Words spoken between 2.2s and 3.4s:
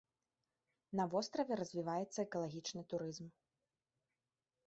экалагічны турызм.